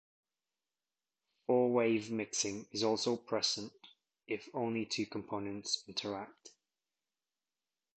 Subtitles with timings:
[1.45, 3.71] Four-wave mixing is also present
[4.25, 6.49] if only two components interact.